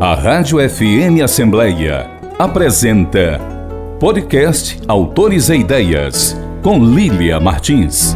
[0.00, 3.40] A Rádio FM Assembleia apresenta
[3.98, 8.14] Podcast Autores e Ideias, com Lília Martins.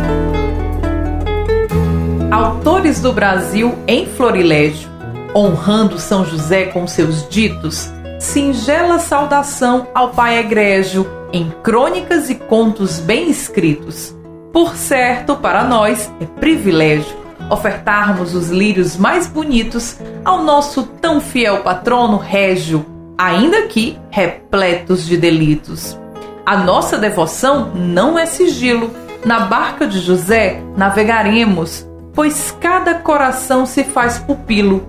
[2.31, 4.89] Autores do Brasil em Florilégio,
[5.35, 7.91] honrando São José com seus ditos,
[8.21, 14.17] singela saudação ao Pai Egrégio, em crônicas e contos bem escritos.
[14.53, 21.63] Por certo, para nós é privilégio ofertarmos os lírios mais bonitos ao nosso tão fiel
[21.63, 22.85] patrono Régio,
[23.17, 25.99] ainda que repletos de delitos.
[26.45, 28.91] A nossa devoção não é sigilo.
[29.25, 34.85] Na barca de José navegaremos, pois cada coração se faz pupilo.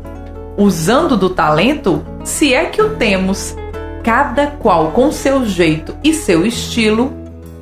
[0.57, 3.55] Usando do talento, se é que o temos,
[4.03, 7.13] cada qual com seu jeito e seu estilo,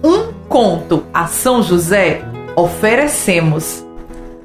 [0.03, 2.21] um conto a São José
[2.55, 3.85] oferecemos.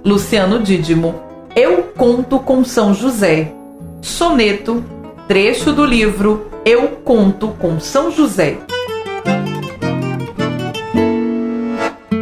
[0.06, 1.20] Luciano Dídimo.
[1.56, 3.52] Eu conto com São José.
[4.00, 4.84] Soneto,
[5.26, 8.56] trecho do livro Eu conto com São José.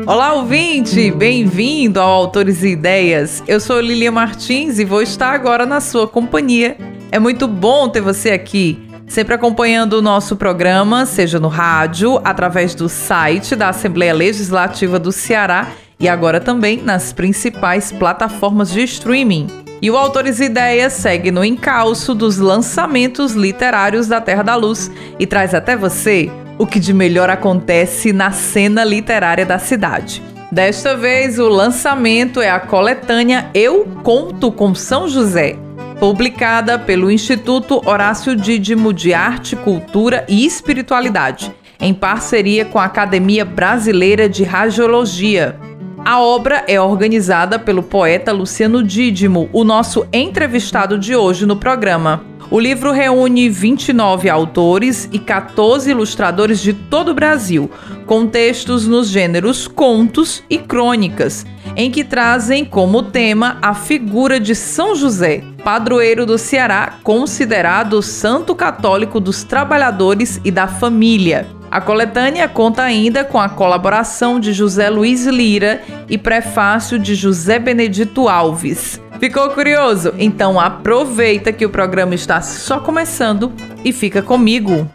[0.06, 1.10] Olá, ouvinte!
[1.10, 3.42] Bem-vindo ao Autores e Ideias.
[3.46, 6.78] Eu sou Lilia Martins e vou estar agora na sua companhia.
[7.12, 12.74] É muito bom ter você aqui, sempre acompanhando o nosso programa, seja no rádio, através
[12.74, 19.46] do site da Assembleia Legislativa do Ceará e agora também nas principais plataformas de streaming.
[19.80, 25.26] E o Autores Ideias segue no encalço dos lançamentos literários da Terra da Luz e
[25.26, 30.22] traz até você o que de melhor acontece na cena literária da cidade.
[30.50, 35.56] Desta vez, o lançamento é a coletânea Eu Conto com São José,
[35.98, 43.44] publicada pelo Instituto Horácio Dídimo de Arte, Cultura e Espiritualidade, em parceria com a Academia
[43.44, 45.58] Brasileira de Radiologia.
[46.04, 52.22] A obra é organizada pelo poeta Luciano Dídimo, o nosso entrevistado de hoje no programa.
[52.50, 57.70] O livro reúne 29 autores e 14 ilustradores de todo o Brasil,
[58.04, 64.54] com textos nos gêneros contos e crônicas, em que trazem como tema a figura de
[64.54, 71.46] São José, padroeiro do Ceará, considerado santo católico dos trabalhadores e da família.
[71.74, 77.58] A coletânea conta ainda com a colaboração de José Luiz Lira e prefácio de José
[77.58, 79.02] Benedito Alves.
[79.18, 80.14] Ficou curioso?
[80.16, 83.52] Então aproveita que o programa está só começando
[83.84, 84.88] e fica comigo.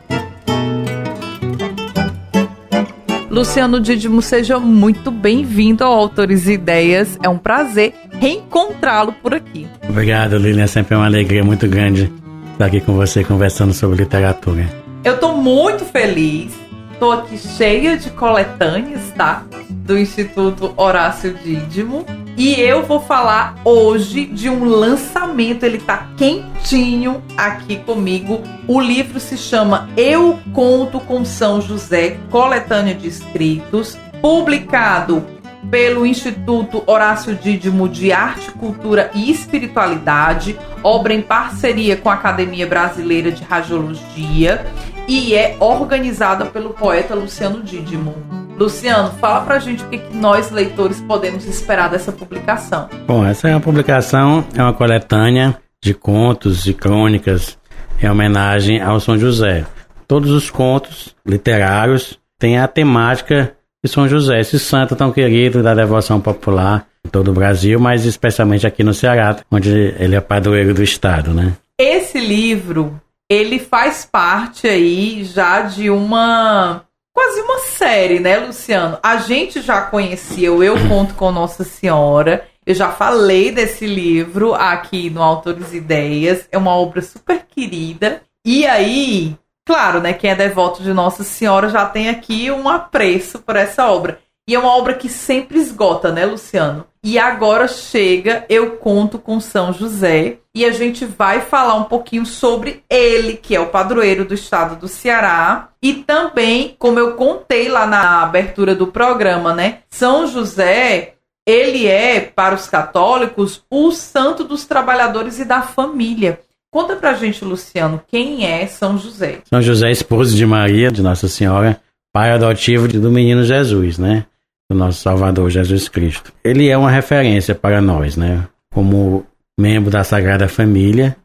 [3.30, 7.20] Luciano Dídimo, seja muito bem-vindo ao Autores e Ideias.
[7.22, 9.68] É um prazer reencontrá-lo por aqui.
[9.90, 10.64] Obrigado, Lilian.
[10.64, 12.10] É sempre uma alegria muito grande
[12.54, 14.66] estar aqui com você conversando sobre literatura.
[15.04, 16.69] Eu estou muito feliz
[17.00, 19.46] Tô aqui cheia de coletâneas, tá?
[19.70, 22.06] Do Instituto Horácio Dídimo.
[22.36, 28.44] E eu vou falar hoje de um lançamento, ele tá quentinho aqui comigo.
[28.68, 35.26] O livro se chama Eu Conto com São José, coletânea de escritos, publicado
[35.72, 42.68] pelo Instituto Horácio Dídimo de Arte, Cultura e Espiritualidade, obra em parceria com a Academia
[42.68, 44.66] Brasileira de Radiologia
[45.10, 48.16] e é organizada pelo poeta Luciano Dídimo.
[48.56, 52.88] Luciano, fala pra gente o que, que nós, leitores, podemos esperar dessa publicação.
[53.08, 57.58] Bom, essa é uma publicação, é uma coletânea de contos e crônicas
[58.02, 59.66] em homenagem ao São José.
[60.08, 63.54] Todos os contos literários têm a temática
[63.84, 68.06] de São José, esse santo tão querido da devoção popular em todo o Brasil, mas
[68.06, 71.54] especialmente aqui no Ceará, onde ele é padroeiro do estado, né?
[71.80, 73.00] Esse livro
[73.30, 78.98] ele faz parte aí já de uma quase uma série, né, Luciano?
[79.04, 82.48] A gente já conhecia o Eu Conto com Nossa Senhora.
[82.66, 86.48] Eu já falei desse livro aqui no Autores Ideias.
[86.52, 88.24] É uma obra super querida.
[88.46, 89.36] E aí,
[89.66, 93.92] claro, né, quem é devoto de Nossa Senhora já tem aqui um apreço por essa
[93.92, 94.20] obra.
[94.50, 96.88] E é uma obra que sempre esgota, né, Luciano?
[97.04, 100.40] E agora chega Eu Conto com São José.
[100.56, 104.76] E a gente vai falar um pouquinho sobre ele, que é o padroeiro do estado
[104.76, 105.70] do Ceará.
[105.80, 109.82] E também, como eu contei lá na abertura do programa, né?
[109.88, 111.14] São José,
[111.48, 116.40] ele é, para os católicos, o santo dos trabalhadores e da família.
[116.74, 119.42] Conta pra gente, Luciano, quem é São José?
[119.48, 121.80] São José, esposo de Maria, de Nossa Senhora,
[122.12, 124.26] pai adotivo do menino Jesus, né?
[124.70, 126.32] Do nosso Salvador Jesus Cristo.
[126.44, 128.48] Ele é uma referência para nós, né?
[128.72, 129.26] Como
[129.60, 131.16] membro da Sagrada Família,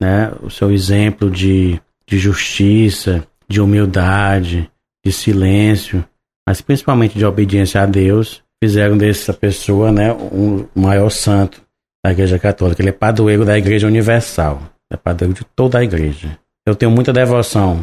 [0.00, 0.32] né?
[0.42, 4.70] O seu exemplo de, de justiça, de humildade,
[5.04, 6.04] de silêncio,
[6.46, 11.60] mas principalmente de obediência a Deus, fizeram dessa pessoa, né, um maior santo
[12.04, 12.80] da Igreja Católica.
[12.80, 14.62] Ele é padroeiro da Igreja Universal.
[14.90, 16.38] é padroeiro de toda a igreja.
[16.66, 17.82] Eu tenho muita devoção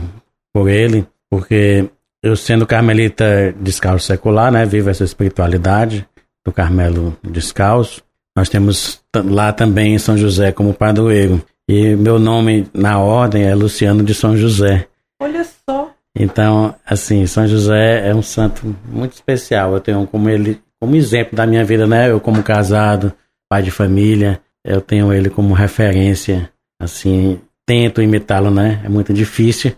[0.54, 1.90] por ele, porque
[2.24, 6.08] eu sendo carmelita descalço secular, né, vivo essa espiritualidade
[6.46, 8.02] do Carmelo descalço.
[8.36, 11.44] Nós temos lá também São José como padroeiro.
[11.70, 14.88] E meu nome na ordem é Luciano de São José.
[15.22, 15.94] Olha só.
[16.18, 19.74] Então, assim, São José é um santo muito especial.
[19.74, 22.10] Eu tenho como ele como exemplo da minha vida, né?
[22.10, 23.14] Eu como casado,
[23.50, 26.50] pai de família, eu tenho ele como referência.
[26.82, 28.82] Assim, tento imitá-lo, né?
[28.84, 29.74] É muito difícil,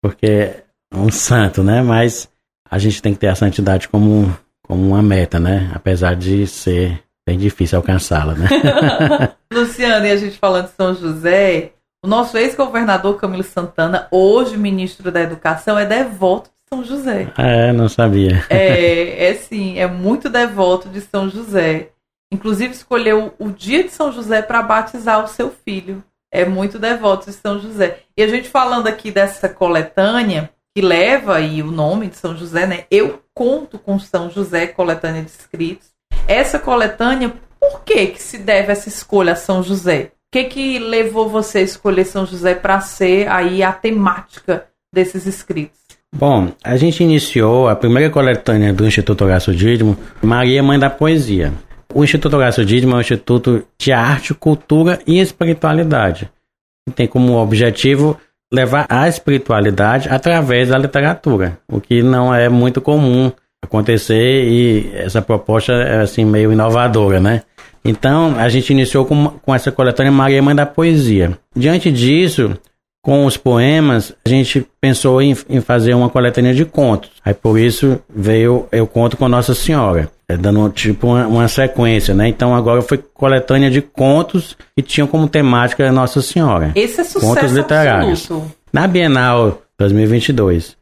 [0.00, 0.62] porque
[0.94, 1.82] um santo, né?
[1.82, 2.28] Mas
[2.70, 5.70] a gente tem que ter a santidade como, como uma meta, né?
[5.74, 8.48] Apesar de ser bem difícil alcançá-la, né?
[9.52, 11.72] Luciano, e a gente falando de São José,
[12.04, 17.32] o nosso ex-governador Camilo Santana, hoje ministro da Educação, é devoto de São José.
[17.36, 18.44] É, não sabia.
[18.48, 21.88] É, é sim, é muito devoto de São José.
[22.32, 26.02] Inclusive escolheu o dia de São José para batizar o seu filho.
[26.32, 28.00] É muito devoto de São José.
[28.16, 32.66] E a gente falando aqui dessa coletânea, que leva aí o nome de São José,
[32.66, 32.84] né?
[32.90, 35.88] Eu conto com São José, coletânea de escritos.
[36.28, 40.10] Essa coletânea, por que que se deve essa escolha a São José?
[40.12, 45.24] O que que levou você a escolher São José para ser aí a temática desses
[45.24, 45.78] escritos?
[46.14, 51.54] Bom, a gente iniciou a primeira coletânea do Instituto Horácio Dídimo, Maria Mãe da Poesia.
[51.94, 56.30] O Instituto Horácio Dídimo é um instituto de arte, cultura e espiritualidade.
[56.94, 58.20] Tem como objetivo
[58.52, 63.32] levar a espiritualidade através da literatura, o que não é muito comum
[63.62, 67.42] acontecer e essa proposta é assim meio inovadora, né?
[67.84, 71.38] Então a gente iniciou com, com essa coletânea Maria Mãe da Poesia.
[71.54, 72.56] Diante disso,
[73.02, 77.10] com os poemas, a gente pensou em, em, fazer uma coletânea de contos.
[77.24, 82.14] Aí por isso veio Eu Conto com Nossa Senhora, é, dando tipo uma, uma, sequência,
[82.14, 82.28] né?
[82.28, 86.72] Então agora foi coletânea de contos que tinham como temática Nossa Senhora.
[86.74, 88.22] Esse é sucesso Contos literários.
[88.22, 88.52] absoluto.
[88.72, 90.76] Na Bienal 2022,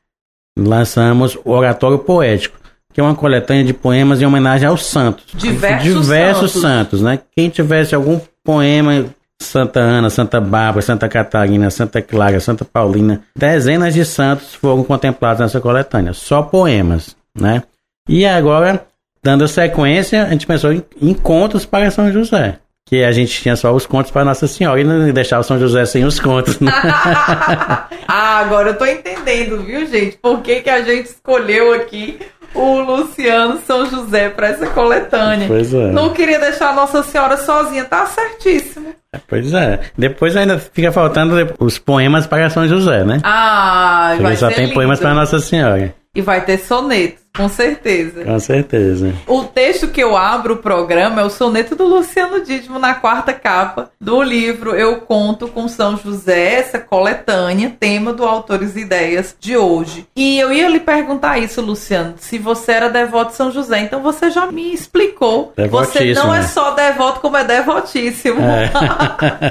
[0.59, 2.59] lançamos o Oratório Poético,
[2.93, 5.25] que é uma coletânea de poemas em homenagem aos santos.
[5.35, 6.63] Diversos, Diversos santos.
[6.63, 7.21] santos, né?
[7.35, 9.07] Quem tivesse algum poema
[9.41, 15.41] Santa Ana, Santa Bárbara, Santa Catarina, Santa Clara, Santa Paulina, dezenas de santos foram contemplados
[15.41, 17.63] nessa coletânea, só poemas, né?
[18.09, 18.87] E agora,
[19.25, 22.59] dando sequência, a gente pensou em, em contos para São José.
[22.87, 25.59] Que a gente tinha só os contos para Nossa Senhora e não deixar o São
[25.59, 26.61] José sem os contos.
[26.61, 26.71] Né?
[28.07, 30.19] ah, agora eu tô entendendo, viu, gente?
[30.19, 32.19] Por que, que a gente escolheu aqui
[32.53, 35.49] o Luciano São José para essa coletânea?
[35.49, 35.91] Pois é.
[35.91, 38.95] Não queria deixar a Nossa Senhora sozinha, tá certíssimo.
[39.27, 39.81] Pois é.
[39.97, 43.19] Depois ainda fica faltando os poemas para São José, né?
[43.25, 44.75] Ah, Porque vai só tem lindo.
[44.75, 45.95] poemas para Nossa Senhora.
[46.15, 48.25] E vai ter sonetos, com certeza.
[48.25, 49.13] Com certeza.
[49.27, 53.33] O texto que eu abro o programa é o soneto do Luciano Dídimo na quarta
[53.33, 59.35] capa do livro Eu Conto com São José, essa coletânea, tema do Autores e Ideias
[59.41, 60.07] de hoje.
[60.15, 63.81] E eu ia lhe perguntar isso, Luciano, se você era devoto de São José.
[63.81, 65.53] Então você já me explicou.
[65.71, 66.47] Você não é né?
[66.47, 68.41] só devoto, como é devotíssimo.
[68.41, 68.71] É.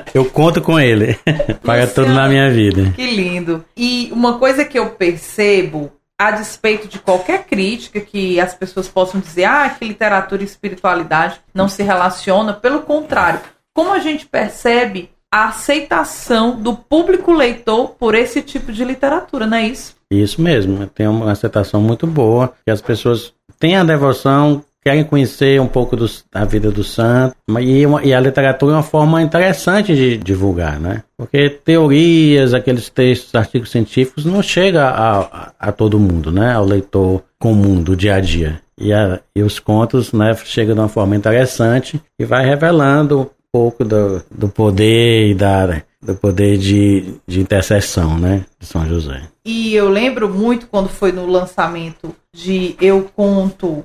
[0.16, 1.19] Eu conto com ele
[1.62, 1.94] para Luciano.
[1.94, 2.94] tudo na minha vida.
[2.95, 3.66] Que lindo.
[3.75, 9.19] E uma coisa que eu percebo, a despeito de qualquer crítica que as pessoas possam
[9.19, 13.42] dizer, ah, que literatura e espiritualidade não se relaciona, pelo contrário,
[13.74, 19.57] como a gente percebe a aceitação do público leitor por esse tipo de literatura, não
[19.57, 19.95] é isso?
[20.11, 25.59] Isso mesmo, tem uma aceitação muito boa, que as pessoas têm a devoção, querem conhecer
[25.61, 25.95] um pouco
[26.31, 30.80] da vida do santo, e, uma- e a literatura é uma forma interessante de divulgar,
[30.80, 31.04] né?
[31.18, 36.54] Porque teorias, aqueles textos, artigos científicos, não chega a, a, a todo mundo, né?
[36.54, 38.61] Ao leitor comum do dia a dia.
[38.78, 43.28] E, a- e os contos, né, chegam de uma forma interessante e vai revelando um
[43.52, 49.21] pouco do, do poder e da, do poder de, de intercessão, né, de São José.
[49.45, 53.83] E eu lembro muito quando foi no lançamento de Eu Conto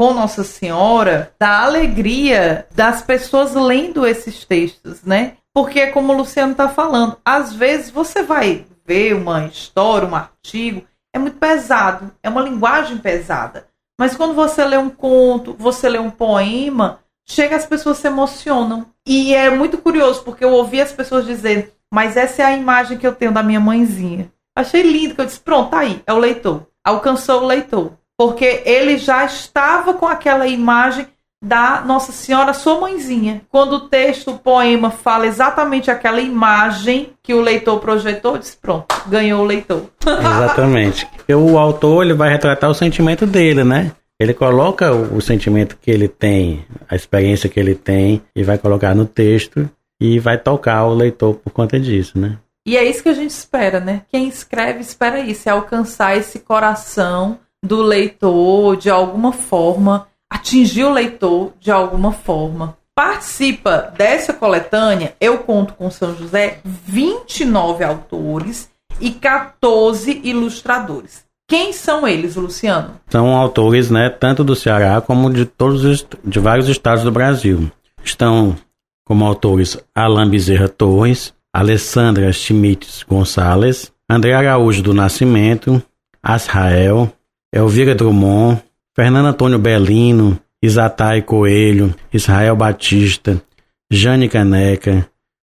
[0.00, 5.34] com Nossa Senhora, da alegria das pessoas lendo esses textos, né?
[5.52, 10.86] Porque, como o Luciano está falando, às vezes você vai ver uma história, um artigo,
[11.14, 13.66] é muito pesado, é uma linguagem pesada.
[14.00, 18.86] Mas quando você lê um conto, você lê um poema, chega as pessoas se emocionam.
[19.06, 22.96] E é muito curioso, porque eu ouvi as pessoas dizendo, mas essa é a imagem
[22.96, 24.32] que eu tenho da minha mãezinha.
[24.56, 26.66] Achei lindo, que eu disse, pronto, tá aí, é o leitor.
[26.82, 27.99] Alcançou o leitor.
[28.20, 31.06] Porque ele já estava com aquela imagem
[31.42, 33.40] da Nossa Senhora, sua mãezinha.
[33.48, 38.94] Quando o texto, o poema, fala exatamente aquela imagem que o leitor projetou, disse, pronto,
[39.06, 39.84] ganhou o leitor.
[40.04, 41.08] Exatamente.
[41.30, 43.90] O autor ele vai retratar o sentimento dele, né?
[44.20, 48.58] Ele coloca o, o sentimento que ele tem, a experiência que ele tem, e vai
[48.58, 49.66] colocar no texto.
[49.98, 52.36] e vai tocar o leitor por conta disso, né?
[52.66, 54.02] E é isso que a gente espera, né?
[54.10, 60.92] Quem escreve espera isso, é alcançar esse coração do leitor de alguma forma, atingir o
[60.92, 62.76] leitor de alguma forma.
[62.94, 71.24] Participa dessa coletânea, eu conto com São José, 29 autores e 14 ilustradores.
[71.48, 73.00] Quem são eles, Luciano?
[73.08, 77.70] São autores, né, tanto do Ceará como de todos os, de vários estados do Brasil.
[78.04, 78.56] Estão
[79.04, 85.82] como autores Alain Bezerra Torres, Alessandra Schmitz Gonçalves, André Araújo do Nascimento,
[86.22, 87.12] Asrael,
[87.52, 88.62] Elvira Drummond,
[88.94, 93.42] Fernando Antônio Belino, Isatai Coelho, Israel Batista,
[93.90, 95.08] Jane Caneca,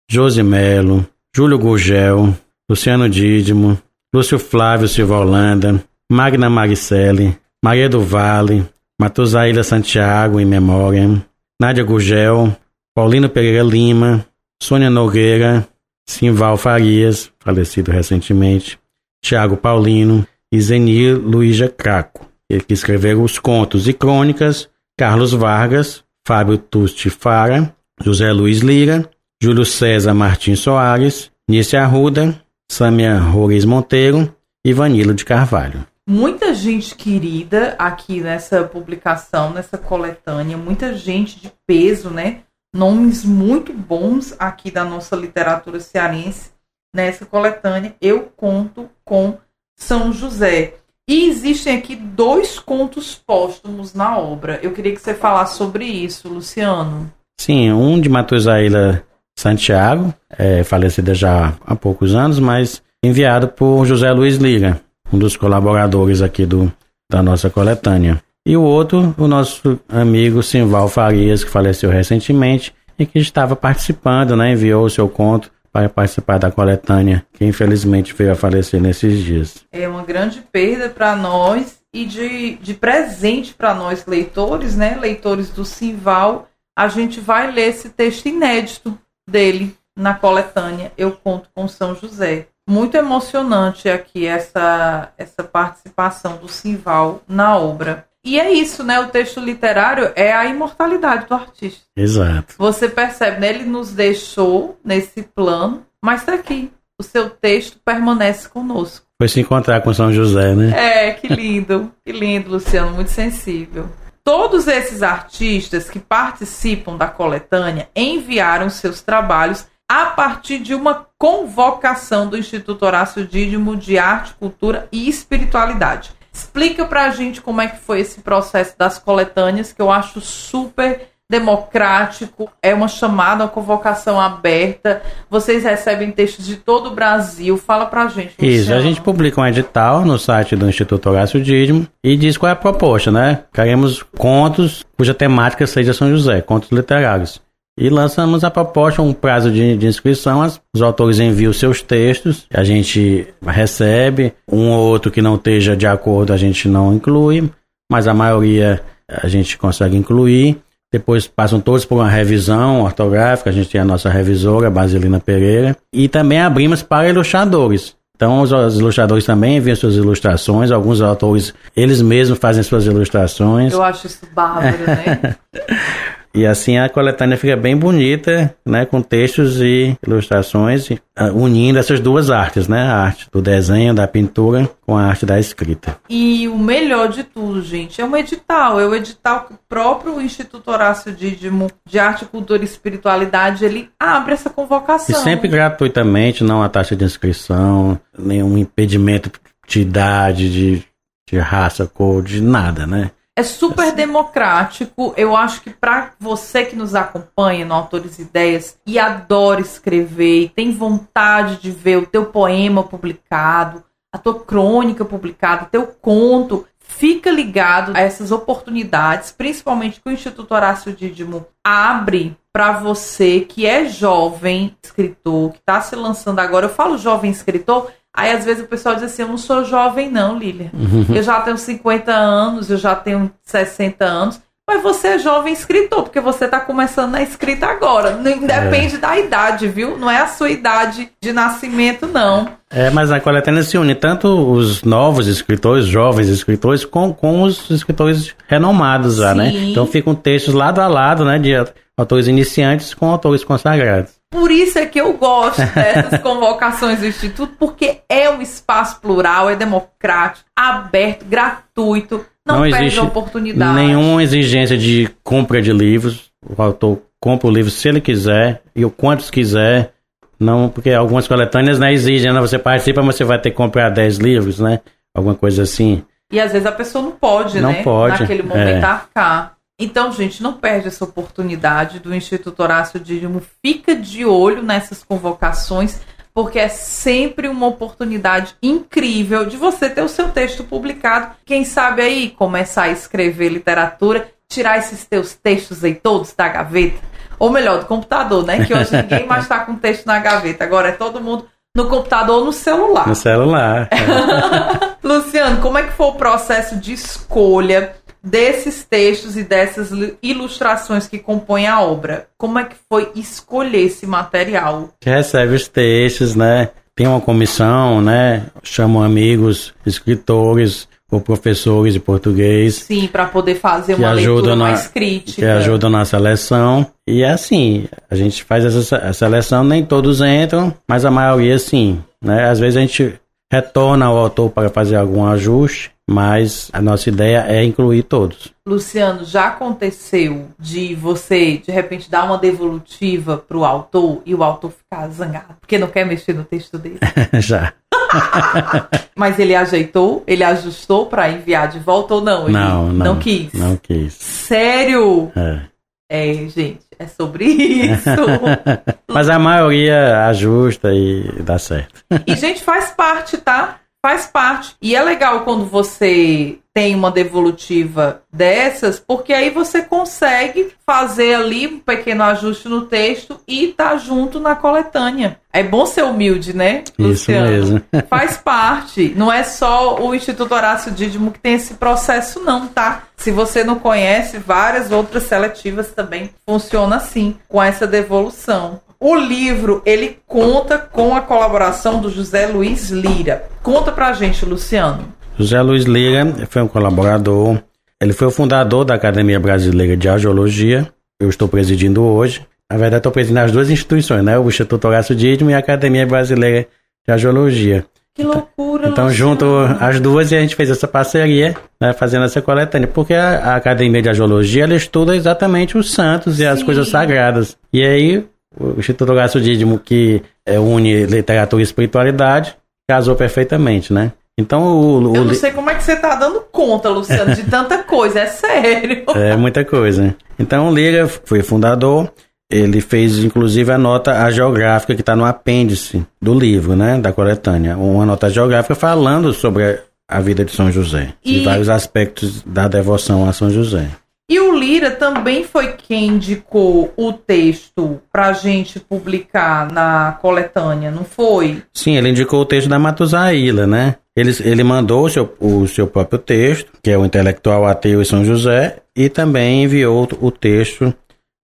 [0.09, 2.35] Josi Melo, Júlio Gurgel,
[2.69, 3.81] Luciano Dídimo,
[4.13, 8.67] Lúcio Flávio Silva Holanda, Magna Maricelli, Maria do Vale,
[8.99, 11.23] Matusaíla Santiago em memória,
[11.59, 12.55] Nádia Gurgel,
[12.95, 14.25] Paulino Pereira Lima,
[14.61, 15.67] Sônia Nogueira,
[16.07, 18.79] Simval Farias, falecido recentemente,
[19.23, 22.25] Tiago Paulino e Zenir Luísa Craco,
[22.67, 29.09] que escreveram os contos e crônicas, Carlos Vargas, Fábio Tusti Fara, José Luiz Lira,
[29.41, 34.35] Júlio César Martins Soares, Nícia Arruda, Samia Rores Monteiro
[34.65, 35.85] e Vanilo de Carvalho.
[36.09, 42.41] Muita gente querida aqui nessa publicação, nessa coletânea, muita gente de peso, né?
[42.73, 46.51] Nomes muito bons aqui da nossa literatura cearense
[46.95, 47.95] nessa coletânea.
[48.01, 49.37] Eu conto com
[49.77, 50.73] São José.
[51.09, 54.59] E existem aqui dois contos póstumos na obra.
[54.61, 57.09] Eu queria que você falasse sobre isso, Luciano.
[57.39, 59.03] Sim, um de Matusaíla
[59.37, 64.81] Santiago, é, falecida já há poucos anos, mas enviado por José Luiz Lira,
[65.13, 66.73] um dos colaboradores aqui do,
[67.09, 68.19] da nossa coletânea.
[68.45, 74.35] E o outro, o nosso amigo Simval Farias, que faleceu recentemente e que estava participando,
[74.35, 79.23] né, enviou o seu conto para participar da coletânea, que infelizmente veio a falecer nesses
[79.23, 79.63] dias.
[79.71, 85.51] É uma grande perda para nós e de, de presente para nós leitores, né, leitores
[85.51, 88.97] do Simval, a gente vai ler esse texto inédito
[89.29, 92.47] dele na coletânea Eu Conto com São José.
[92.67, 98.07] Muito emocionante aqui essa, essa participação do Simval na obra.
[98.27, 98.99] E é isso, né?
[98.99, 101.85] O texto literário é a imortalidade do artista.
[101.95, 102.55] Exato.
[102.57, 103.47] Você percebe, né?
[103.47, 106.69] Ele nos deixou nesse plano, mas está aqui.
[106.99, 109.05] O seu texto permanece conosco.
[109.17, 110.73] Foi se encontrar com São José, né?
[111.07, 111.89] É, que lindo.
[112.05, 112.91] que lindo, Luciano.
[112.91, 113.87] Muito sensível.
[114.25, 122.27] Todos esses artistas que participam da coletânea enviaram seus trabalhos a partir de uma convocação
[122.27, 126.16] do Instituto Horácio Dídimo de Arte, Cultura e Espiritualidade.
[126.37, 131.07] Explica pra gente como é que foi esse processo das coletâneas, que eu acho super
[131.27, 135.01] democrático, é uma chamada, uma convocação aberta.
[135.31, 137.57] Vocês recebem textos de todo o Brasil.
[137.57, 138.35] Fala pra gente.
[138.39, 142.51] Isso, a gente publica um edital no site do Instituto Horácio Dídimo e diz qual
[142.51, 143.43] é a proposta, né?
[143.51, 147.41] Queremos contos cuja temática seja São José, contos literários.
[147.77, 150.41] E lançamos a proposta, um prazo de, de inscrição.
[150.73, 154.33] os autores enviam seus textos, a gente recebe.
[154.51, 157.47] Um ou outro que não esteja de acordo, a gente não inclui,
[157.91, 160.57] mas a maioria a gente consegue incluir.
[160.91, 165.77] Depois passam todos por uma revisão ortográfica, a gente tem a nossa revisora, Basilina Pereira,
[165.93, 167.95] e também abrimos para ilustradores.
[168.15, 173.73] Então os, os ilustradores também enviam suas ilustrações, alguns autores, eles mesmos fazem suas ilustrações.
[173.73, 175.35] Eu acho isso bárbaro, né?
[176.37, 181.99] E assim a coletânea fica bem bonita, né, com textos e ilustrações, ah, unindo essas
[181.99, 185.97] duas artes, né, a arte do desenho, da pintura, com a arte da escrita.
[186.07, 190.21] E o melhor de tudo, gente, é um edital, é o edital que o próprio
[190.21, 195.19] Instituto Horácio Dídimo de Arte, Cultura e Espiritualidade, ele abre essa convocação.
[195.19, 199.31] E sempre gratuitamente, não a taxa de inscrição, nenhum impedimento
[199.67, 200.83] de idade, de,
[201.27, 203.09] de raça, cor, de nada, né?
[203.37, 203.95] É super assim.
[203.95, 205.13] democrático.
[205.15, 210.49] Eu acho que para você que nos acompanha no Autores Ideias e adora escrever e
[210.49, 217.29] tem vontade de ver o teu poema publicado, a tua crônica publicada, teu conto, fica
[217.29, 223.85] ligado a essas oportunidades, principalmente que o Instituto Horácio Dídimo abre para você que é
[223.85, 226.65] jovem escritor, que está se lançando agora.
[226.65, 230.09] Eu falo jovem escritor Aí às vezes o pessoal diz assim: eu não sou jovem,
[230.09, 230.71] não, Lília.
[230.73, 231.05] Uhum.
[231.15, 234.41] Eu já tenho 50 anos, eu já tenho 60 anos.
[234.69, 238.17] Mas você é jovem escritor, porque você está começando na escrita agora.
[238.17, 238.97] Não depende é.
[238.97, 239.97] da idade, viu?
[239.97, 242.49] Não é a sua idade de nascimento, não.
[242.69, 247.69] É, mas a coletânea se une tanto os novos escritores, jovens escritores, com, com os
[247.69, 249.51] escritores renomados já, né?
[249.51, 249.57] Sim.
[249.57, 249.65] né?
[249.69, 251.39] Então ficam textos lado a lado, né?
[251.39, 251.53] De
[251.97, 254.11] autores iniciantes com autores consagrados.
[254.29, 259.49] Por isso é que eu gosto dessas convocações do Instituto, porque é um espaço plural,
[259.49, 263.73] é democrático, aberto, gratuito, não, não perde oportunidade.
[263.73, 266.31] Nenhuma exigência de compra de livros.
[266.47, 269.93] O autor compra o livro se ele quiser e o quantos quiser.
[270.39, 273.89] Não, porque algumas coletâneas né, exigem, né, você participa, mas você vai ter que comprar
[273.89, 274.81] 10 livros, né?
[275.13, 276.03] Alguma coisa assim.
[276.31, 277.81] E às vezes a pessoa não pode, não né?
[277.81, 278.83] Pode, Naquele momento é.
[278.83, 279.56] arcar.
[279.79, 283.43] Então, gente, não perde essa oportunidade do Instituto Horácio Dídimo.
[283.63, 286.01] Fica de olho nessas convocações,
[286.33, 291.35] porque é sempre uma oportunidade incrível de você ter o seu texto publicado.
[291.45, 296.97] Quem sabe aí começar a escrever literatura, tirar esses teus textos aí todos da gaveta.
[297.37, 298.65] Ou melhor, do computador, né?
[298.65, 300.63] Que hoje ninguém mais está com texto na gaveta.
[300.63, 303.07] Agora é todo mundo no computador ou no celular.
[303.07, 303.87] No celular.
[303.91, 304.97] É.
[305.07, 309.89] Luciano, como é que foi o processo de escolha desses textos e dessas
[310.21, 312.27] ilustrações que compõem a obra?
[312.37, 314.89] Como é que foi escolher esse material?
[315.03, 316.69] Recebe os textos, né?
[316.95, 318.47] Tem uma comissão, né?
[318.63, 322.75] Chamam amigos, escritores ou professores de português.
[322.75, 325.41] Sim, para poder fazer uma leitura na, mais crítica.
[325.41, 326.85] Que ajudam na seleção.
[327.07, 332.01] E é assim, a gente faz essa seleção, nem todos entram, mas a maioria sim.
[332.21, 332.49] Né?
[332.49, 333.13] Às vezes a gente
[333.51, 338.53] retorna ao autor para fazer algum ajuste, mas a nossa ideia é incluir todos.
[338.65, 344.43] Luciano, já aconteceu de você, de repente, dar uma devolutiva para o autor e o
[344.43, 346.99] autor ficar zangado porque não quer mexer no texto dele?
[347.39, 347.73] já.
[349.15, 350.23] Mas ele ajeitou?
[350.25, 352.43] Ele ajustou para enviar de volta ou não?
[352.43, 353.05] Ele não, não.
[353.05, 353.51] Não quis?
[353.53, 354.13] Não quis.
[354.13, 355.31] Sério?
[355.35, 355.61] É.
[356.09, 358.09] É, gente, é sobre isso.
[359.11, 362.01] Mas a maioria ajusta e dá certo.
[362.25, 363.81] E, gente, faz parte, tá?
[364.01, 364.75] Faz parte.
[364.81, 371.65] E é legal quando você tem uma devolutiva dessas, porque aí você consegue fazer ali
[371.65, 375.39] um pequeno ajuste no texto e tá junto na coletânea.
[375.51, 377.51] É bom ser humilde, né, Luciano?
[377.51, 377.83] Isso mesmo.
[378.07, 379.11] Faz parte.
[379.15, 383.05] Não é só o Instituto Horácio Dídimo que tem esse processo, não, tá?
[383.17, 388.79] Se você não conhece, várias outras seletivas também funcionam assim, com essa devolução.
[388.99, 393.43] O livro, ele conta com a colaboração do José Luiz Lira.
[393.61, 395.13] Conta pra gente, Luciano.
[395.37, 397.59] José Luiz Lira foi um colaborador.
[398.01, 400.91] Ele foi o fundador da Academia Brasileira de Argeologia.
[401.19, 402.41] Eu estou presidindo hoje.
[402.69, 404.37] Na verdade, estou presidindo as duas instituições, né?
[404.37, 406.67] O Instituto Horácio Dídimo e a Academia Brasileira
[407.05, 407.85] de Argeologia.
[408.15, 408.89] Que loucura!
[408.89, 409.45] Então, junto
[409.79, 412.87] as duas, e a gente fez essa parceria, né, fazendo essa coletânea.
[412.87, 417.55] Porque a, a Academia de Argeologia, ela estuda exatamente os santos e as coisas sagradas.
[417.71, 418.25] E aí,
[418.59, 422.55] o Instituto Dídimo, que é, une literatura e espiritualidade,
[422.89, 424.11] casou perfeitamente, né?
[424.39, 427.43] Então o, o, Eu não sei como é que você tá dando conta, Luciano, de
[427.43, 429.03] tanta coisa, é sério.
[429.15, 430.15] É muita coisa.
[430.37, 432.11] Então o Lira foi fundador,
[432.49, 437.75] ele fez inclusive a nota geográfica que está no apêndice do livro, né, da coletânea,
[437.77, 443.27] uma nota geográfica falando sobre a vida de São José e vários aspectos da devoção
[443.27, 443.89] a São José.
[444.29, 450.91] E o Lira também foi quem indicou o texto para a gente publicar na coletânea,
[450.91, 451.63] não foi?
[451.73, 453.95] Sim, ele indicou o texto da Matusaíla, né?
[454.13, 458.05] Ele, ele mandou o seu, o seu próprio texto, que é o Intelectual Ateu e
[458.05, 460.93] São José, e também enviou o texto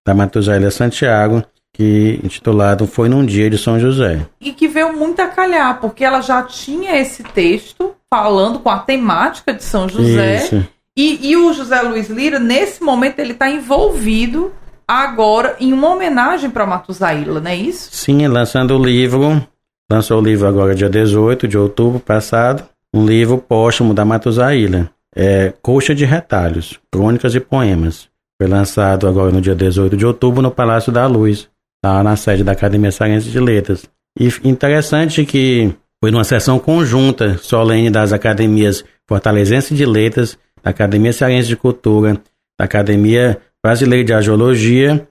[0.06, 1.42] da Matusaíla Santiago,
[1.72, 4.28] que intitulado Foi num Dia de São José.
[4.42, 8.80] E que veio muito a calhar, porque ela já tinha esse texto falando com a
[8.80, 10.38] temática de São José.
[10.38, 10.68] Isso.
[10.96, 14.52] E, e o José Luiz Lira, nesse momento, ele está envolvido
[14.88, 17.90] agora em uma homenagem para Matusaíla, não é isso?
[17.92, 19.42] Sim, lançando o livro,
[19.92, 25.52] lançou o livro agora dia 18 de outubro passado, um livro póstumo da Matusaíla, é
[25.64, 28.08] Coxa de Retalhos, Crônicas e Poemas.
[28.40, 31.50] Foi lançado agora no dia 18 de outubro no Palácio da Luz,
[31.84, 33.86] lá na sede da Academia Sarense de Letras.
[34.20, 41.12] E interessante que foi numa sessão conjunta solene das academias Fortalezense de Letras da Academia
[41.12, 42.22] Cearense de Cultura,
[42.58, 45.08] da Academia Brasileira de Argeologia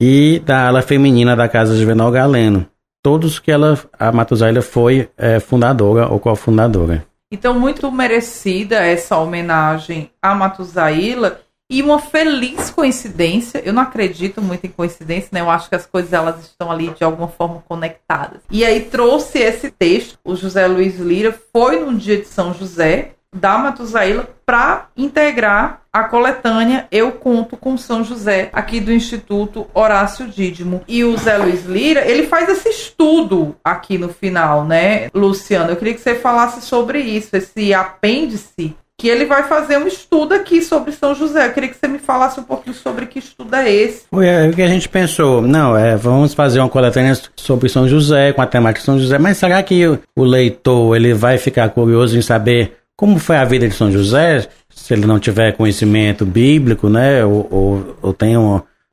[0.00, 2.66] e da ala feminina da Casa Juvenal Galeno.
[3.02, 7.06] Todos que ela, a Matusaila foi é, fundadora ou cofundadora.
[7.30, 13.62] Então, muito merecida essa homenagem a Matusaila e uma feliz coincidência.
[13.64, 15.40] Eu não acredito muito em coincidência, né?
[15.40, 18.40] Eu acho que as coisas elas estão ali de alguma forma conectadas.
[18.50, 20.18] E aí trouxe esse texto.
[20.24, 26.04] O José Luiz Lira foi no dia de São José, da Matusaíla para integrar a
[26.04, 30.82] coletânea Eu Conto com São José, aqui do Instituto Horácio Dídimo.
[30.88, 35.70] E o Zé Luiz Lira, ele faz esse estudo aqui no final, né, Luciano?
[35.70, 40.34] Eu queria que você falasse sobre isso, esse apêndice que ele vai fazer um estudo
[40.34, 41.46] aqui sobre São José.
[41.46, 44.02] Eu queria que você me falasse um pouquinho sobre que estudo é esse.
[44.12, 45.40] É, o que a gente pensou.
[45.40, 49.16] Não, é, vamos fazer uma coletânea sobre São José, com a temática de São José,
[49.16, 53.44] mas será que o, o leitor ele vai ficar curioso em saber como foi a
[53.44, 58.16] vida de São José, se ele não tiver conhecimento bíblico, né, ou, ou, ou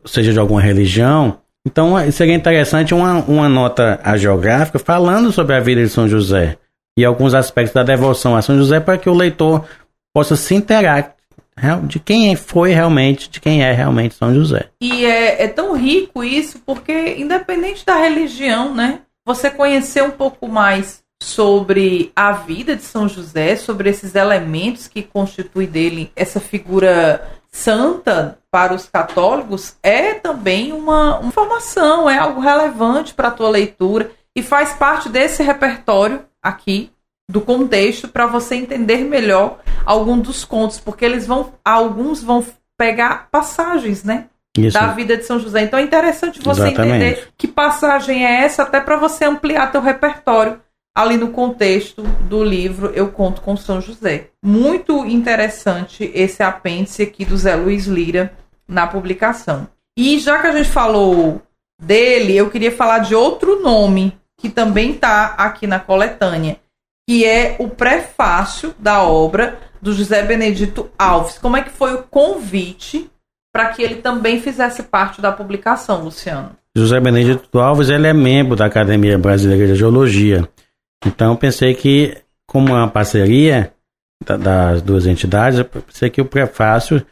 [0.06, 1.40] seja de alguma religião?
[1.66, 6.56] Então seria interessante uma, uma nota geográfica falando sobre a vida de São José
[6.96, 9.66] e alguns aspectos da devoção a São José para que o leitor
[10.14, 11.16] possa se inteirar
[11.88, 14.68] de quem foi realmente, de quem é realmente São José.
[14.80, 19.00] E é, é tão rico isso, porque independente da religião, né?
[19.26, 25.02] Você conhecer um pouco mais sobre a vida de São José, sobre esses elementos que
[25.02, 32.42] constituem dele essa figura santa para os católicos, é também uma, uma informação, é algo
[32.42, 36.92] relevante para a tua leitura e faz parte desse repertório aqui
[37.30, 42.46] do contexto para você entender melhor algum dos contos, porque eles vão, alguns vão
[42.78, 44.26] pegar passagens, né?
[44.58, 44.78] Isso.
[44.78, 45.64] Da vida de São José.
[45.64, 46.96] Então é interessante você Exatamente.
[46.96, 50.62] entender que passagem é essa, até para você ampliar teu repertório
[50.96, 54.30] ali no contexto do livro Eu Conto com São José.
[54.42, 58.32] Muito interessante esse apêndice aqui do Zé Luiz Lira
[58.66, 59.68] na publicação.
[59.98, 61.42] E já que a gente falou
[61.82, 66.58] dele, eu queria falar de outro nome que também está aqui na coletânea,
[67.08, 71.38] que é o prefácio da obra do José Benedito Alves.
[71.38, 73.10] Como é que foi o convite
[73.54, 76.52] para que ele também fizesse parte da publicação, Luciano?
[76.76, 80.48] José Benedito Alves ele é membro da Academia Brasileira de Geologia.
[81.06, 83.72] Então pensei que, como é uma parceria
[84.24, 87.06] das duas entidades, pensei que o prefácio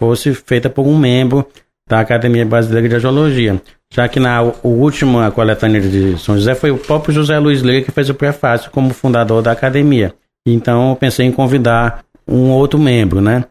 [0.00, 1.46] fosse feita por um membro
[1.88, 3.60] da Academia Brasileira de Geologia
[3.92, 7.90] já que na última coletânea de São José foi o próprio José Luiz Leira que
[7.90, 10.14] fez o prefácio como fundador da academia.
[10.46, 13.44] Então eu pensei em convidar um outro membro, né?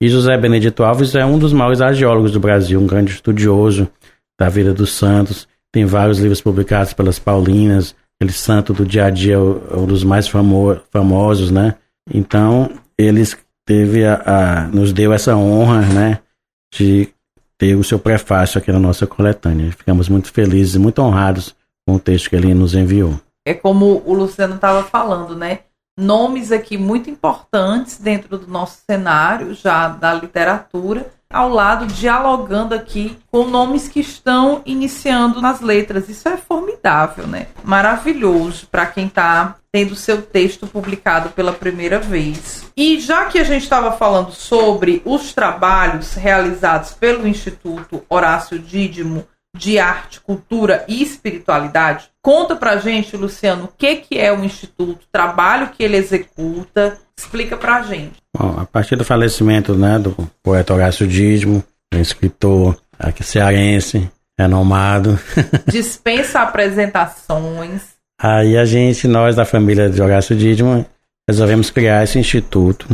[0.00, 3.88] E José Benedito Alves é um dos maiores arqueólogos do Brasil, um grande estudioso
[4.38, 5.48] da vida dos santos.
[5.72, 7.96] Tem vários livros publicados pelas Paulinas.
[8.20, 11.76] Aquele santo do dia a dia um dos mais famo famosos, né?
[12.12, 13.22] Então, ele
[13.64, 16.20] teve a, a, nos deu essa honra, né?
[16.74, 17.08] De
[17.56, 19.70] ter o seu prefácio aqui na nossa coletânea.
[19.72, 21.54] Ficamos muito felizes e muito honrados
[21.86, 23.20] com o texto que ele nos enviou.
[23.46, 25.60] É como o Luciano estava falando, né?
[25.98, 33.18] Nomes aqui muito importantes dentro do nosso cenário já da literatura ao lado, dialogando aqui
[33.30, 36.08] com nomes que estão iniciando nas letras.
[36.08, 37.48] Isso é formidável, né?
[37.62, 42.70] Maravilhoso para quem está tendo seu texto publicado pela primeira vez.
[42.76, 49.26] E já que a gente estava falando sobre os trabalhos realizados pelo Instituto Horácio Dídimo
[49.58, 55.02] de Arte, Cultura e Espiritualidade, conta pra gente, Luciano, o que, que é o Instituto,
[55.02, 58.22] o trabalho que ele executa, explica pra gente.
[58.34, 65.18] Bom, a partir do falecimento né, do poeta Horácio Dídimo, um escritor aqui cearense, renomado.
[65.66, 67.82] Dispensa apresentações.
[68.20, 70.86] Aí a gente, nós da família de Horácio Dídimo,
[71.28, 72.86] resolvemos criar esse instituto,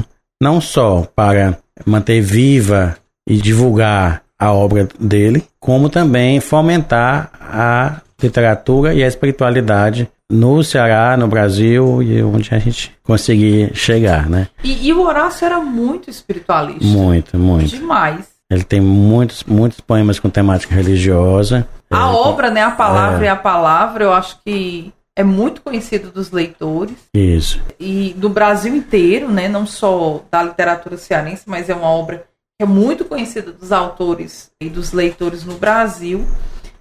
[0.42, 2.96] não só para manter viva
[3.28, 11.16] e divulgar a obra dele, como também fomentar a literatura e a espiritualidade no Ceará,
[11.16, 14.48] no Brasil e onde a gente conseguir chegar, né?
[14.62, 16.84] E, e o Horácio era muito espiritualista.
[16.84, 17.68] Muito, muito.
[17.68, 18.34] Demais.
[18.50, 21.66] Ele tem muitos, muitos poemas com temática religiosa.
[21.90, 22.62] A é, obra, né?
[22.62, 23.26] A palavra é.
[23.26, 26.96] e a palavra, eu acho que é muito conhecido dos leitores.
[27.14, 27.60] Isso.
[27.78, 29.48] E do Brasil inteiro, né?
[29.48, 32.24] Não só da literatura cearense, mas é uma obra
[32.60, 36.24] é muito conhecida dos autores e dos leitores no Brasil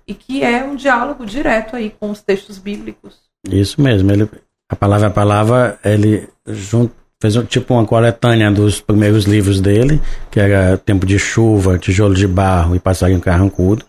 [0.07, 3.21] e que é um diálogo direto aí com os textos bíblicos.
[3.47, 4.29] Isso mesmo, ele,
[4.69, 10.39] a palavra a palavra, ele junto, fez tipo uma coletânea dos primeiros livros dele, que
[10.39, 13.85] era Tempo de Chuva, Tijolo de Barro e Passarinho Carrancudo,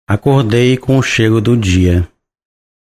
[0.07, 2.07] Acordei com o cheiro do dia.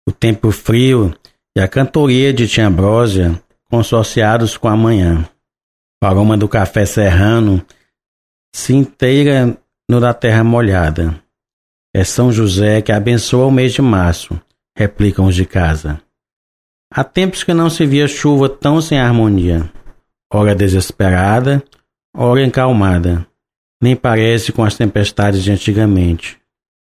[0.08, 1.14] O tempo frio
[1.56, 5.28] e a cantoria de Tia Ambrósia consorciados com a manhã.
[6.02, 7.64] O aroma do café serrano
[8.54, 9.56] se inteira
[9.88, 11.20] no da terra molhada.
[11.94, 14.38] É São José que abençoa o mês de março,
[14.76, 16.00] replicam os de casa.
[16.92, 19.70] Há tempos que não se via chuva tão sem harmonia,
[20.32, 21.62] ora desesperada,
[22.14, 23.26] ora encalmada
[23.86, 26.40] nem parece com as tempestades de antigamente.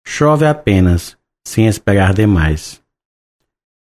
[0.03, 2.81] Chove apenas, sem esperar demais.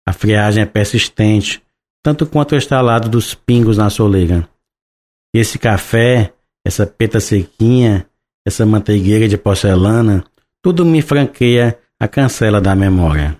[0.06, 1.60] A friagem é persistente,
[2.00, 4.48] tanto quanto o estalado dos pingos na soleira.
[5.34, 6.32] E esse café,
[6.64, 8.06] essa peta sequinha,
[8.46, 10.22] essa manteigueira de porcelana,
[10.62, 13.36] tudo me franqueia a cancela da memória.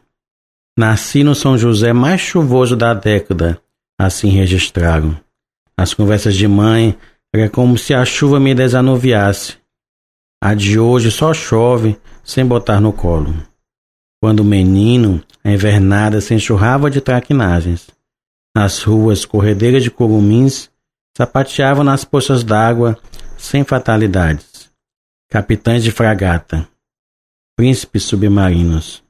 [0.77, 3.63] Nasci no São José mais chuvoso da década,
[3.97, 5.17] assim registraram.
[5.77, 6.99] As conversas de mãe
[7.35, 9.57] era como se a chuva me desanuviasse.
[10.43, 13.35] A de hoje só chove sem botar no colo.
[14.23, 17.89] Quando menino, a invernada se enxurrava de traquinagens.
[18.55, 20.71] Nas ruas, corredeiras de curumins
[21.17, 22.99] sapateavam nas poças d'água
[23.39, 24.71] sem fatalidades.
[25.31, 26.69] Capitães de fragata,
[27.57, 29.03] príncipes submarinos.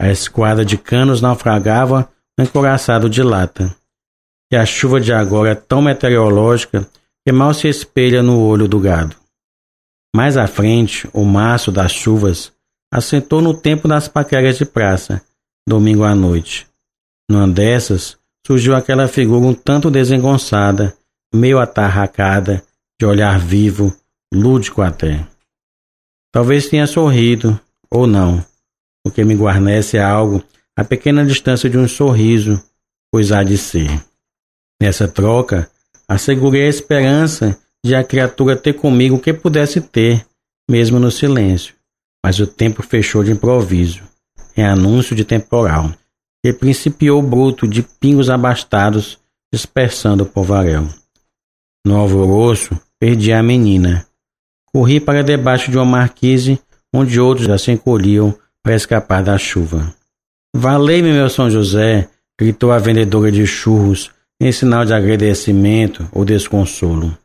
[0.00, 3.74] A esquadra de canos naufragava no encoraçado de lata.
[4.52, 6.88] E a chuva de agora é tão meteorológica
[7.26, 9.16] que mal se espelha no olho do gado.
[10.14, 12.52] Mais à frente, o maço das chuvas
[12.88, 15.20] assentou no tempo das paqueras de praça,
[15.66, 16.68] domingo à noite.
[17.28, 20.96] Numa dessas, surgiu aquela figura um tanto desengonçada,
[21.34, 22.62] meio atarracada,
[22.96, 23.92] de olhar vivo,
[24.32, 25.26] lúdico até.
[26.32, 27.58] Talvez tenha sorrido,
[27.90, 28.38] ou não.
[29.04, 30.44] O que me guarnece é algo
[30.76, 32.62] a pequena distância de um sorriso,
[33.10, 34.00] pois há de ser.
[34.80, 35.68] Nessa troca,
[36.08, 40.26] assegurei a esperança de a criatura ter comigo o que pudesse ter,
[40.68, 41.74] mesmo no silêncio.
[42.24, 44.02] Mas o tempo fechou de improviso,
[44.56, 45.92] em anúncio de temporal,
[46.44, 49.18] que principiou bruto de pingos abastados,
[49.52, 50.88] dispersando o povaréu.
[51.86, 54.06] No alvoroço, perdi a menina.
[54.72, 56.60] Corri para debaixo de uma marquise,
[56.92, 59.94] onde outros já se encolhiam para escapar da chuva.
[60.54, 62.08] Valei-me, meu São José!
[62.38, 67.16] gritou a vendedora de churros, em sinal de agradecimento ou desconsolo.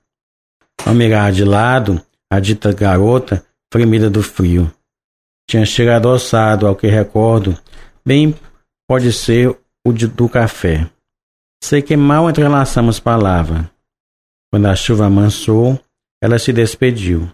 [0.85, 4.71] Ao mirar de lado, a dita garota, fremida do frio.
[5.47, 7.57] Tinha chegado ossado, ao que recordo,
[8.05, 8.33] bem
[8.87, 10.89] pode ser o de, do café.
[11.63, 13.69] Sei que mal entrelaçamos palavra.
[14.51, 15.79] Quando a chuva amansou,
[16.21, 17.29] ela se despediu.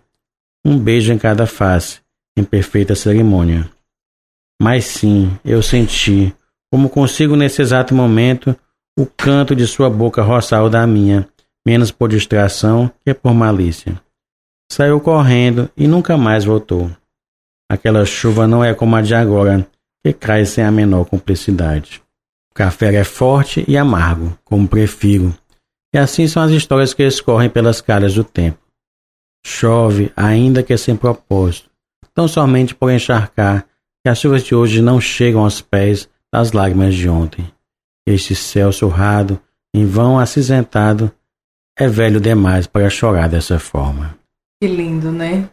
[0.65, 2.01] Um beijo em cada face,
[2.37, 3.69] em perfeita cerimônia.
[4.61, 6.35] Mas sim, eu senti,
[6.71, 8.55] como consigo nesse exato momento,
[8.97, 11.29] o canto de sua boca roçar o da minha,
[11.65, 14.01] menos por distração que por malícia.
[14.71, 16.89] Saiu correndo e nunca mais voltou.
[17.69, 19.67] Aquela chuva não é como a de agora,
[20.03, 22.01] que cai sem a menor cumplicidade.
[22.51, 25.31] O café é forte e amargo, como prefiro.
[25.93, 28.57] E assim são as histórias que escorrem pelas calhas do tempo.
[29.45, 31.69] Chove, ainda que sem propósito,
[32.15, 33.65] tão somente por encharcar
[34.03, 37.56] que as chuvas de hoje não chegam aos pés das lágrimas de ontem.
[38.09, 39.37] Este céu surrado,
[39.75, 41.11] em vão acinzentado,
[41.77, 44.17] é velho demais para chorar dessa forma.
[44.61, 45.49] Que lindo, né?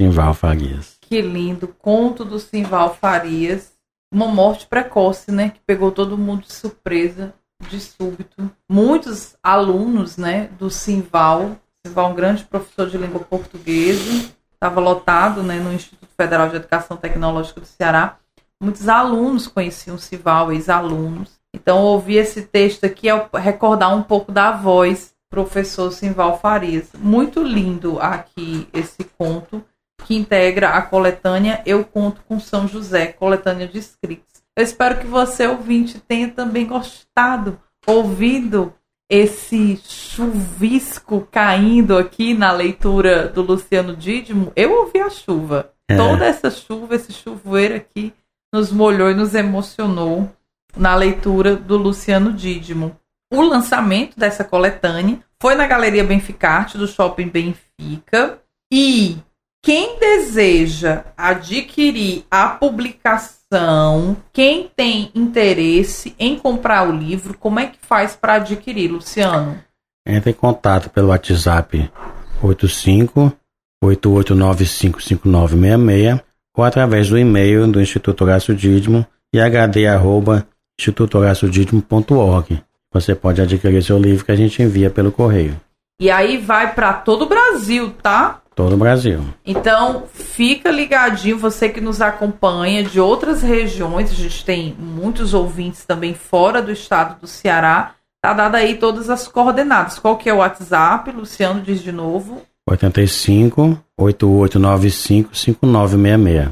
[0.00, 0.96] Simval Farias.
[1.02, 1.68] Que lindo.
[1.68, 3.74] Conto do Simval Farias.
[4.10, 5.50] Uma morte precoce, né?
[5.50, 7.34] Que pegou todo mundo de surpresa,
[7.68, 8.50] de súbito.
[8.66, 10.48] Muitos alunos, né?
[10.58, 11.58] Do Simval.
[11.86, 14.32] Simval, um grande professor de língua portuguesa.
[14.54, 15.60] Estava lotado, né?
[15.60, 18.16] No Instituto Federal de Educação Tecnológica do Ceará.
[18.58, 21.41] Muitos alunos conheciam o Simval, ex-alunos.
[21.54, 26.90] Então, ouvir esse texto aqui é recordar um pouco da voz professor Simval Farias.
[26.98, 29.64] Muito lindo aqui esse conto
[30.04, 34.42] que integra a coletânea Eu Conto com São José, coletânea de escritos.
[34.56, 38.74] Eu espero que você, ouvinte, tenha também gostado, ouvido
[39.10, 44.52] esse chuvisco caindo aqui na leitura do Luciano Dídimo.
[44.56, 45.72] Eu ouvi a chuva.
[45.88, 45.96] É.
[45.96, 48.12] Toda essa chuva, esse chuvoeiro aqui,
[48.52, 50.30] nos molhou e nos emocionou
[50.76, 52.96] na leitura do Luciano Dídimo.
[53.32, 58.38] O lançamento dessa coletânea foi na Galeria Benficarte do Shopping Benfica
[58.72, 59.16] e
[59.64, 67.78] quem deseja adquirir a publicação, quem tem interesse em comprar o livro, como é que
[67.80, 69.62] faz para adquirir, Luciano?
[70.06, 71.90] Entre em contato pelo WhatsApp
[72.42, 73.32] 85
[73.82, 76.20] 88955966
[76.56, 79.04] ou através do e-mail do Instituto Horácio Dídimo
[79.34, 79.40] e
[80.72, 82.62] arroba institutohoraciodidmo.org.
[82.92, 85.58] Você pode adquirir seu livro que a gente envia pelo correio.
[86.00, 88.40] E aí vai para todo o Brasil, tá?
[88.54, 89.24] Todo o Brasil.
[89.46, 95.86] Então, fica ligadinho, você que nos acompanha de outras regiões, a gente tem muitos ouvintes
[95.86, 97.94] também fora do estado do Ceará.
[98.20, 99.98] Tá dado aí todas as coordenadas.
[99.98, 101.10] Qual que é o WhatsApp?
[101.12, 102.42] Luciano diz de novo.
[102.68, 106.50] 85 8895 5966.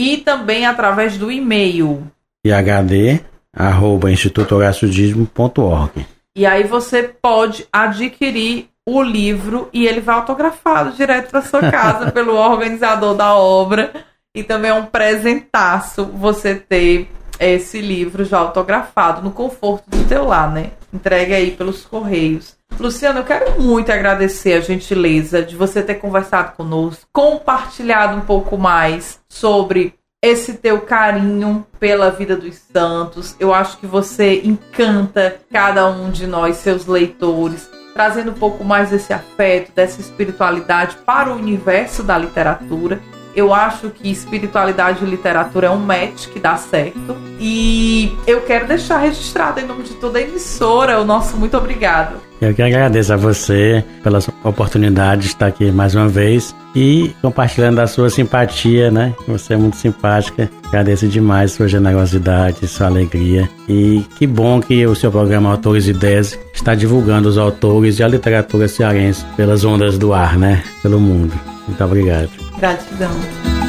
[0.00, 2.10] E também através do e-mail.
[2.44, 3.20] IHD
[3.54, 6.06] arroba institutohoraciodismo.org.
[6.34, 12.10] E aí você pode adquirir o livro e ele vai autografado direto para sua casa
[12.12, 13.92] pelo organizador da obra.
[14.34, 20.24] E também é um presentaço você ter esse livro já autografado no conforto do teu
[20.24, 20.70] lar, né?
[20.92, 22.56] Entregue aí pelos correios.
[22.78, 28.56] Luciano, eu quero muito agradecer a gentileza de você ter conversado conosco, compartilhado um pouco
[28.56, 33.34] mais sobre esse teu carinho pela vida dos santos.
[33.40, 38.90] Eu acho que você encanta cada um de nós, seus leitores, trazendo um pouco mais
[38.90, 43.00] desse afeto, dessa espiritualidade para o universo da literatura.
[43.34, 47.16] Eu acho que espiritualidade e literatura é um match que dá certo.
[47.40, 52.31] E eu quero deixar registrado em nome de toda a emissora o nosso muito obrigado.
[52.42, 57.78] Eu que agradeço a você pela oportunidade de estar aqui mais uma vez e compartilhando
[57.78, 59.14] a sua simpatia, né?
[59.28, 60.50] Você é muito simpática.
[60.66, 63.48] Agradeço demais sua generosidade, sua alegria.
[63.68, 68.02] E que bom que o seu programa Autores e Ideias está divulgando os autores e
[68.02, 70.64] a literatura cearense pelas ondas do ar, né?
[70.82, 71.32] Pelo mundo.
[71.68, 72.30] Muito obrigado.
[72.58, 73.61] Gratidão.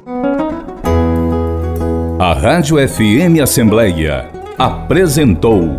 [2.21, 5.79] A Rádio FM Assembleia apresentou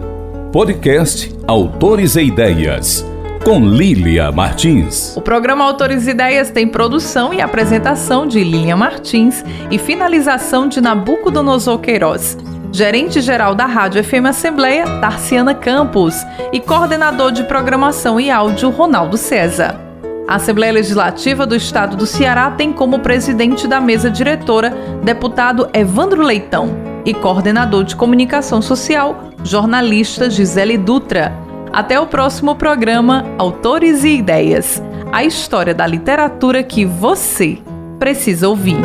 [0.54, 3.06] podcast Autores e Ideias
[3.44, 5.18] com Lília Martins.
[5.18, 10.80] O programa Autores e Ideias tem produção e apresentação de Lília Martins e finalização de
[10.80, 12.38] Nabucodonosor Queiroz.
[12.72, 16.16] Gerente-geral da Rádio FM Assembleia, Tarciana Campos,
[16.54, 19.89] e coordenador de programação e áudio, Ronaldo César.
[20.30, 24.70] A Assembleia Legislativa do Estado do Ceará tem como presidente da mesa diretora
[25.04, 26.70] deputado Evandro Leitão
[27.04, 31.34] e coordenador de comunicação social, jornalista Gisele Dutra.
[31.74, 34.80] Até o próximo programa Autores e Ideias
[35.12, 37.58] a história da literatura que você
[37.98, 38.78] precisa ouvir.